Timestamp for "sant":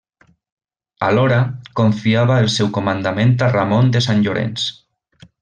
4.07-4.25